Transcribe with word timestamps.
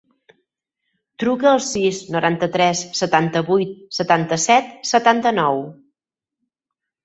Truca 1.23 1.47
al 1.49 1.61
sis, 1.65 1.99
noranta-tres, 2.15 2.83
setanta-vuit, 3.01 3.77
setanta-set, 4.01 4.75
setanta-nou. 4.97 5.65